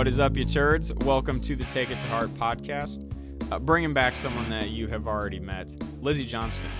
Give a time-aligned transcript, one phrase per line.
[0.00, 0.94] What is up, you turds?
[1.04, 3.04] Welcome to the Take It to Heart podcast.
[3.52, 5.70] Uh, bringing back someone that you have already met,
[6.00, 6.70] Lizzie Johnston.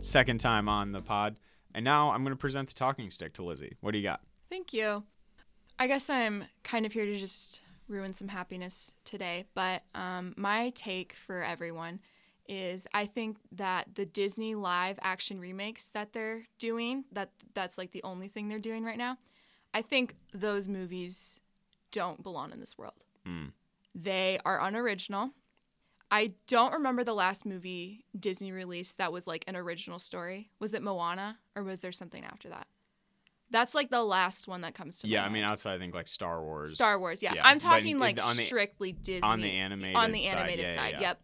[0.00, 1.34] Second time on the pod.
[1.74, 3.74] And now I'm going to present the talking stick to Lizzie.
[3.80, 4.20] What do you got?
[4.48, 5.02] Thank you.
[5.76, 10.70] I guess I'm kind of here to just ruin some happiness today, but um, my
[10.76, 11.98] take for everyone
[12.48, 17.90] is I think that the Disney live action remakes that they're doing, that that's like
[17.90, 19.18] the only thing they're doing right now.
[19.74, 21.40] I think those movies
[21.92, 23.04] don't belong in this world.
[23.26, 23.52] Mm.
[23.94, 25.30] They are unoriginal.
[26.10, 30.50] I don't remember the last movie Disney released that was like an original story.
[30.58, 32.66] Was it Moana or was there something after that?
[33.50, 35.12] That's like the last one that comes to mind.
[35.12, 36.74] Yeah, I mean, outside, I think like Star Wars.
[36.74, 37.34] Star Wars, yeah.
[37.34, 40.64] Yeah, I'm talking in- like the- strictly Disney on the animated on the side, animated
[40.66, 40.92] yeah, yeah, side.
[40.94, 41.00] yeah.
[41.00, 41.20] Yep.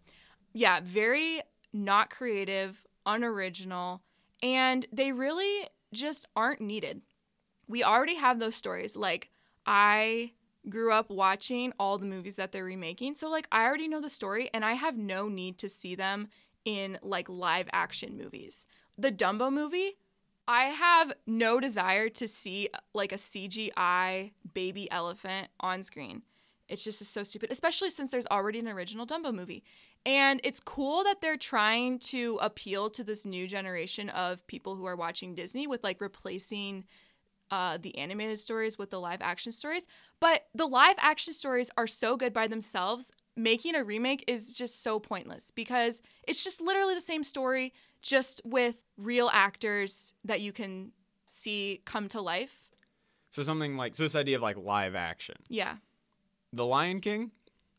[0.56, 4.02] Yeah, very not creative, unoriginal,
[4.42, 7.02] and they really just aren't needed.
[7.66, 8.96] We already have those stories.
[8.96, 9.30] Like
[9.66, 10.32] I
[10.68, 14.10] grew up watching all the movies that they're remaking, so like I already know the
[14.10, 16.28] story and I have no need to see them
[16.64, 18.66] in like live action movies.
[18.96, 19.98] The Dumbo movie,
[20.46, 26.22] I have no desire to see like a CGI baby elephant on screen.
[26.68, 29.62] It's just so stupid, especially since there's already an original Dumbo movie.
[30.06, 34.84] And it's cool that they're trying to appeal to this new generation of people who
[34.86, 36.84] are watching Disney with like replacing
[37.50, 39.86] uh, the animated stories with the live action stories.
[40.20, 43.12] But the live action stories are so good by themselves.
[43.36, 48.40] Making a remake is just so pointless because it's just literally the same story, just
[48.44, 50.92] with real actors that you can
[51.26, 52.60] see come to life.
[53.30, 55.34] So something like, so this idea of like live action.
[55.48, 55.76] Yeah.
[56.52, 57.32] The Lion King,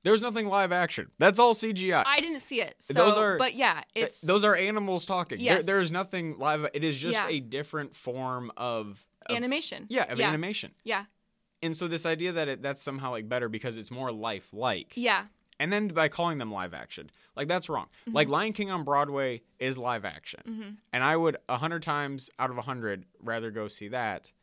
[0.04, 1.10] there's nothing live action.
[1.18, 2.04] That's all CGI.
[2.06, 2.76] I didn't see it.
[2.80, 5.38] So, Those are- but yeah, it's Those are animals talking.
[5.38, 5.66] There, Yes.
[5.66, 6.68] there is nothing live.
[6.74, 7.28] It is just Yeah.
[7.30, 9.86] a different form of, of animation.
[9.90, 10.28] Yeah, of yeah.
[10.30, 10.72] animation.
[10.84, 11.06] Yeah.
[11.62, 14.94] And so this idea that it, that's somehow like better because it's more lifelike.
[14.96, 15.26] Yeah.
[15.60, 17.88] And then by calling them live action, like that's wrong.
[18.08, 20.42] Like Lion King on Broadway is live action.
[20.48, 20.70] Mm-hmm.
[20.92, 24.34] And I would a hundred times out of a hundred rather go see that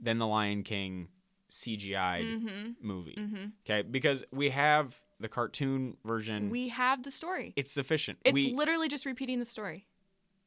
[0.00, 1.08] than the Lion King
[1.50, 2.70] CGI Mm-hmm.
[2.80, 3.16] movie.
[3.18, 3.44] Mm-hmm.
[3.66, 6.50] Okay, because we have the cartoon version.
[6.50, 7.52] We have the story.
[7.56, 8.18] it's sufficient.
[8.24, 9.86] It's we, literally just repeating the story.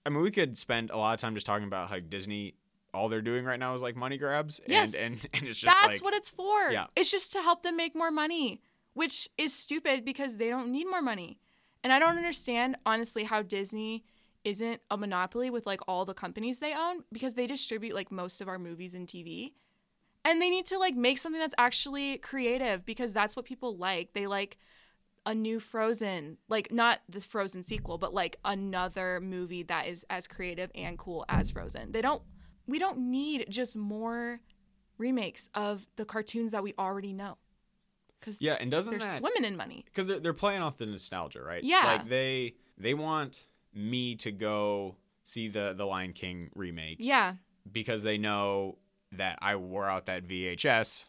[0.05, 2.55] I mean, we could spend a lot of time just talking about how Disney.
[2.93, 4.93] All they're doing right now is like money grabs, Yes.
[4.93, 6.69] and, and and it's just That's like what it's for.
[6.69, 6.85] Yeah.
[6.95, 8.61] It's just to help them make more money,
[8.93, 11.39] which is stupid because they don't need more money.
[11.83, 14.05] And I don't understand, honestly, how Disney
[14.43, 18.41] isn't a monopoly with like all the companies they own because they distribute like most
[18.41, 19.53] of our movies and TV.
[20.25, 24.13] And they need to like make something that's actually creative because that's what people like.
[24.13, 24.57] They like
[25.25, 30.27] a new Frozen, like not the Frozen sequel, but like another movie that is as
[30.27, 31.91] creative and cool as Frozen.
[31.91, 32.21] They don't
[32.67, 34.39] we don't need just more
[34.97, 37.37] remakes of the cartoons that we already know.
[38.21, 39.83] Cuz yeah, and doesn't they're that swimming in money.
[39.85, 41.63] because they're, they're playing off the nostalgia, right?
[41.63, 41.83] Yeah.
[41.85, 47.35] Like they they want me to go see the the Lion King remake Yeah.
[47.69, 48.77] because they know
[49.11, 51.05] that I wore out that VHS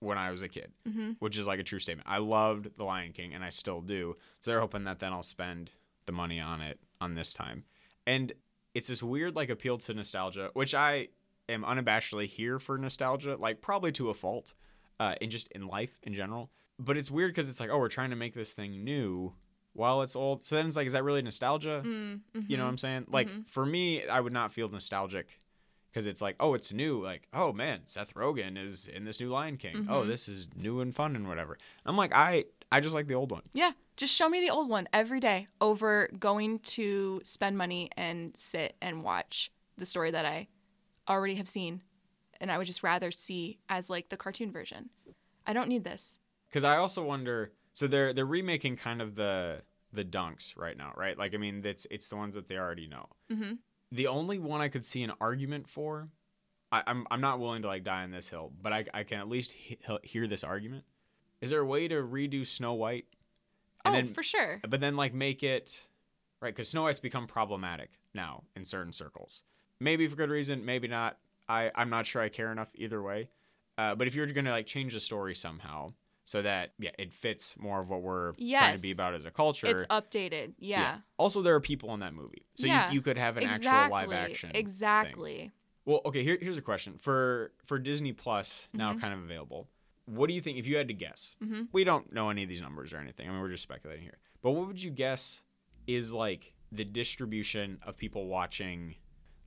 [0.00, 2.08] when I was a kid, hmm which is like a true statement.
[2.08, 4.16] I loved the Lion King and I still do.
[4.40, 5.70] So they're hoping that then I'll spend
[6.06, 7.64] the money on it on this time.
[8.06, 8.32] And
[8.76, 11.08] it's this weird like appeal to nostalgia, which I
[11.48, 14.52] am unabashedly here for nostalgia, like probably to a fault,
[15.00, 16.50] uh, in just in life in general.
[16.78, 19.32] But it's weird because it's like, oh, we're trying to make this thing new
[19.72, 20.44] while it's old.
[20.46, 21.82] So then it's like, is that really nostalgia?
[21.84, 22.40] Mm-hmm.
[22.48, 23.06] You know what I'm saying?
[23.08, 23.46] Like Mhm.
[23.48, 25.40] for me, I would not feel nostalgic
[25.90, 27.02] because it's like, oh, it's new.
[27.02, 29.86] Like, oh man, Seth Rogen is in this new Lion King.
[29.88, 30.06] Oh, Mhm.
[30.08, 31.56] this is new and fun and whatever.
[31.86, 33.42] I'm like, I I just like the old one.
[33.54, 38.36] Yeah, just show me the old one every day over going to spend money and
[38.36, 40.48] sit and watch the story that I
[41.08, 41.82] already have seen
[42.40, 44.90] and I would just rather see as like the cartoon version.
[45.46, 46.18] I don't need this.
[46.48, 47.52] Because I also wonder.
[47.74, 49.62] So they're they're remaking kind of the
[49.92, 51.16] the dunks right now, right?
[51.16, 53.06] Like, I mean, it's it's the ones that they already know.
[53.30, 53.54] hmm
[53.92, 56.08] The only one I could see an argument for.
[56.72, 59.18] I, I'm I'm not willing to like die on this hill, but I I can
[59.18, 60.84] at least he- hear this argument.
[61.40, 63.06] Is there a way to redo Snow White?
[63.88, 64.60] Oh, then for sure.
[64.68, 65.84] but then like make it
[66.40, 69.42] right because Snow White's become problematic now in certain circles.
[69.80, 71.18] Maybe for good reason, maybe not.
[71.48, 73.28] I I'm not sure I care enough either way.
[73.78, 75.92] Uh, but if you're gonna like change the story somehow
[76.24, 79.30] so that yeah it fits more of what we're trying to be about as a
[79.30, 79.66] culture.
[79.68, 80.54] It's updated.
[80.58, 80.98] Yeah.
[81.18, 82.88] Also, there are people in that movie, so Yeah.
[82.88, 83.68] you, you could have an exactly.
[83.68, 84.50] actual live action.
[84.50, 84.58] thing.
[84.60, 85.52] Exactly.
[85.84, 86.24] Well, okay.
[86.24, 89.00] Here, here's a question for for Disney Plus now, Mhm.
[89.00, 89.68] kind of available.
[90.06, 91.36] What do you think if you had to guess?
[91.42, 93.28] hmm we don't know any of these numbers or anything.
[93.28, 94.18] I mean, we're just speculating here.
[94.42, 95.42] But what would you guess
[95.86, 98.96] is like the distribution of people watching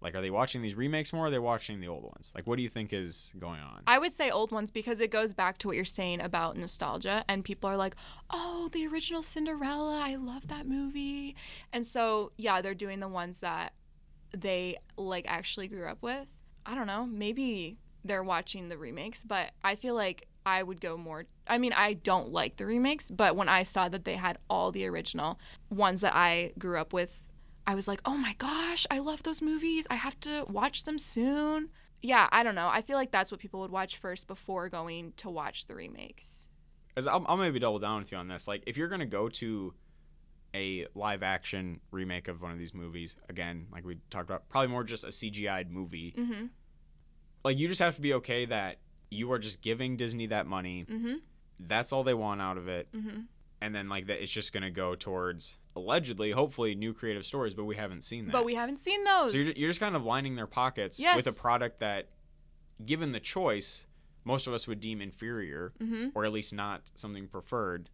[0.02, 1.26] Like, are they watching these remakes more?
[1.26, 2.32] Or are they watching the old ones?
[2.34, 3.82] Like, what do you think is going on?
[3.86, 7.26] I would say old ones because it goes back to what you're saying about nostalgia,
[7.28, 7.96] and people are like,
[8.30, 11.36] "Oh, the original Cinderella, I love that movie,"
[11.74, 13.74] and so yeah, they're doing the ones that
[14.32, 16.30] they like actually grew up with.
[16.66, 20.98] I don't know, maybe they're watching the remakes, but I feel like I would go
[20.98, 21.26] more.
[21.48, 24.72] I mean, I don't like the remakes, but when I saw that they had all
[24.72, 27.30] the original ones that I grew up with,
[27.68, 29.86] I was like, oh my gosh, I love those movies.
[29.92, 31.70] I have to watch them soon.
[32.02, 32.68] Yeah, I don't know.
[32.68, 36.50] I feel like that's what people would watch first before going to watch the remakes.
[36.98, 38.48] As I'll, I'll maybe double down with you on this.
[38.48, 39.74] Like, if you're gonna go to
[40.56, 44.70] a live action remake of one of these movies, again, like we talked about, probably
[44.70, 46.16] more just a CGI'd movie.
[46.18, 46.46] Mm-hmm.
[47.44, 48.80] Like, you just have to be okay that
[49.12, 50.86] you are just giving Disney that money.
[50.90, 51.16] Mm-hmm.
[51.60, 53.22] That's all they want out of it, Mm-hmm.
[53.62, 57.54] and then like that, it's just gonna go towards allegedly, hopefully, new creative stories.
[57.54, 58.32] But we haven't seen that.
[58.32, 59.32] But we haven't seen those.
[59.32, 61.16] So you're, you're just kind of lining their pockets Yes.
[61.16, 62.10] with a product that,
[62.86, 63.86] given the choice,
[64.26, 66.08] most of us would deem inferior, mm-hmm.
[66.16, 67.90] or at least not something preferred.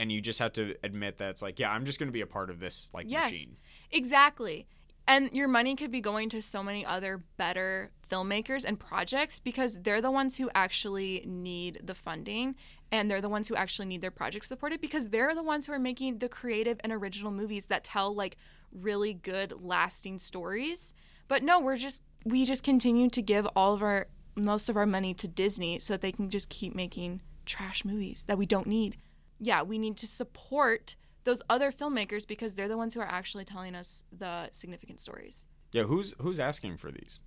[0.00, 2.22] And you just have to admit that it's like, yeah, I'm just going to be
[2.22, 3.30] a part of this like Yes.
[3.32, 3.56] machine.
[3.92, 4.66] Exactly.
[5.06, 9.80] And your money could be going to so many other better filmmakers and projects because
[9.80, 12.54] they're the ones who actually need the funding
[12.90, 15.72] and they're the ones who actually need their projects supported because they're the ones who
[15.72, 18.36] are making the creative and original movies that tell like
[18.70, 20.94] really good lasting stories.
[21.26, 24.06] But no, we're just we just continue to give all of our
[24.36, 28.24] most of our money to Disney so that they can just keep making trash movies
[28.28, 28.96] that we don't need.
[29.38, 33.44] Yeah, we need to support those other filmmakers because they're the ones who are actually
[33.44, 35.44] telling us the significant stories.
[35.72, 37.20] Yeah, who's who's asking for these?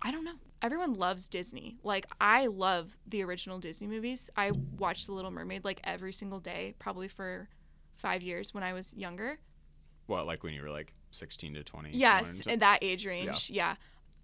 [0.00, 0.34] I don't know.
[0.60, 1.76] Everyone loves Disney.
[1.82, 4.30] Like I love the original Disney movies.
[4.36, 7.48] I watched The Little Mermaid like every single day, probably for
[7.94, 9.38] 5 years when I was younger.
[10.06, 11.90] What, like when you were like 16 to 20?
[11.92, 13.50] Yes, in that age range.
[13.50, 13.76] Yeah.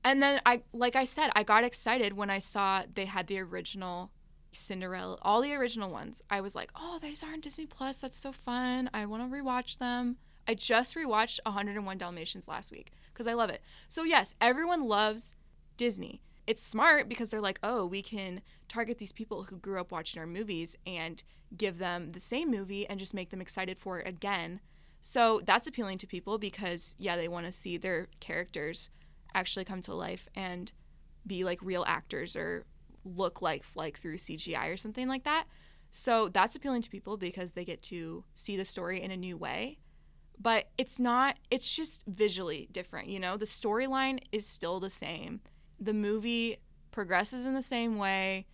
[0.02, 3.38] And then I like I said, I got excited when I saw they had the
[3.38, 4.10] original
[4.52, 6.22] Cinderella, all the original ones.
[6.30, 8.00] I was like, "Oh, these are on Disney Plus.
[8.00, 8.90] That's so fun.
[8.92, 13.50] I want to rewatch them." I just rewatched 101 Dalmatians last week cuz I love
[13.50, 13.62] it.
[13.86, 15.34] So yes, everyone loves
[15.76, 16.22] Disney.
[16.46, 20.18] It's smart because they're like, "Oh, we can target these people who grew up watching
[20.18, 21.22] our movies and
[21.56, 24.60] give them the same movie and just make them excited for it again."
[25.00, 28.90] So that's appealing to people because yeah, they want to see their characters
[29.34, 30.72] actually come to life and
[31.26, 32.64] be like real actors or
[33.16, 35.46] look like like through CGI or something like that.
[35.90, 39.36] So that's appealing to people because they get to see the story in a new
[39.36, 39.78] way.
[40.40, 43.36] But it's not it's just visually different, you know?
[43.36, 45.40] The storyline is still the same.
[45.80, 46.58] The movie
[46.90, 48.46] progresses in the same way.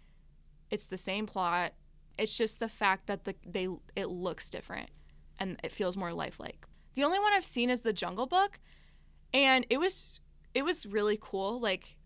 [0.71, 1.73] It's the same plot.
[2.17, 4.91] It's just the fact that the they it looks different
[5.39, 6.67] and it feels more lifelike.
[6.95, 8.61] The only one I've seen is The Jungle Book,
[9.33, 10.21] and it was
[10.55, 11.61] it was really cool.
[11.61, 11.97] Like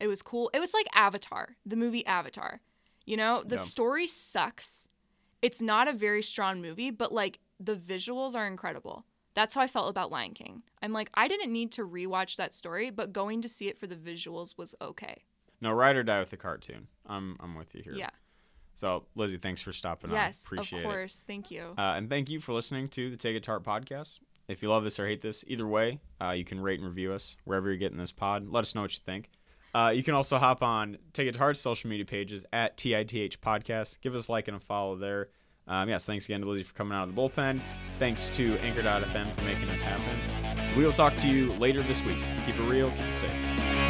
[0.00, 0.50] it was cool.
[0.54, 2.60] It was like Avatar, the movie Avatar.
[3.06, 3.62] You know, the Yeah.
[3.62, 4.88] story sucks.
[5.42, 9.04] It's not a very strong movie, but like the visuals are incredible.
[9.34, 10.62] That's how I felt about Lion King.
[10.82, 13.86] I'm like, I didn't need to rewatch that story, but going to see it for
[13.86, 15.24] the visuals was okay.
[15.60, 16.88] No, ride or die with the cartoon.
[17.06, 17.94] I'm I'm with you here.
[17.94, 18.10] Yeah.
[18.76, 20.58] So Lizzie, thanks for stopping yes, on.
[20.58, 21.24] Appreciate of course.
[21.26, 21.74] Thank you.
[21.76, 24.20] Uh, and thank you for listening to the Take It to Heart podcast.
[24.48, 27.12] If you love this or hate this, either way, uh, you can rate and review
[27.12, 28.48] us wherever you're getting this pod.
[28.48, 29.30] Let us know what you think.
[29.74, 33.40] Uh, you can also hop on Take It to Heart's social media pages at TITH
[33.40, 34.00] Podcast.
[34.00, 35.28] Give us a like and a follow there.
[35.68, 37.60] Um, yes, thanks again to Lizzie for coming out of the bullpen.
[37.98, 40.76] Thanks to Anchor.fm for making this happen.
[40.76, 42.18] We will talk to you later this week.
[42.44, 43.89] Keep it real, keep it safe.